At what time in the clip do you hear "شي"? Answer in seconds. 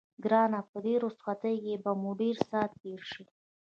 3.11-3.23